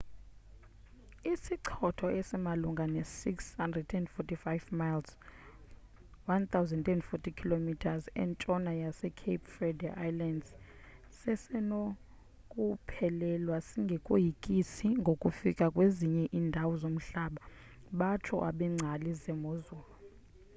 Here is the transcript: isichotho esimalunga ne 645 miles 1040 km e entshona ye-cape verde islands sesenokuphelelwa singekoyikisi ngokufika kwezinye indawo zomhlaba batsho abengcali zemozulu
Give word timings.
isichotho 1.31 2.05
esimalunga 2.19 2.85
ne 2.95 3.01
645 3.21 4.61
miles 4.81 5.09
1040 6.27 7.39
km 7.39 7.67
e 7.95 7.97
entshona 8.23 8.71
ye-cape 8.81 9.47
verde 9.55 9.89
islands 10.07 10.47
sesenokuphelelwa 11.19 13.57
singekoyikisi 13.67 14.87
ngokufika 15.01 15.65
kwezinye 15.75 16.23
indawo 16.39 16.73
zomhlaba 16.81 17.41
batsho 17.99 18.35
abengcali 18.49 19.09
zemozulu 19.21 19.89